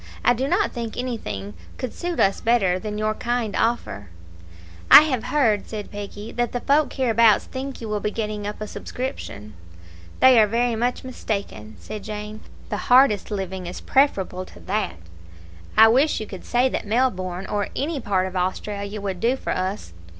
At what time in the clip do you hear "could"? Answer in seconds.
1.77-1.93, 16.25-16.45